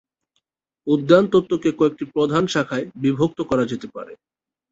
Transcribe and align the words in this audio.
উদ্যান 0.87 1.23
তত্ত্বকে 1.33 1.69
কয়েকটি 1.79 2.03
প্রধান 2.13 2.43
শাখায় 2.47 2.85
বিভক্ত 3.03 3.39
করা 3.49 3.63
যেতে 3.71 3.87
পারে। 3.95 4.13